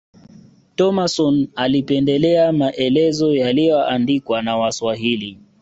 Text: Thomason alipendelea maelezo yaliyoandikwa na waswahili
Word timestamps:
Thomason 0.75 1.47
alipendelea 1.55 2.51
maelezo 2.51 3.35
yaliyoandikwa 3.35 4.41
na 4.41 4.57
waswahili 4.57 5.39